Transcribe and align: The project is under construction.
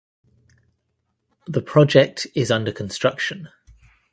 The 1.45 1.61
project 1.61 2.25
is 2.33 2.49
under 2.49 2.71
construction. 2.71 3.49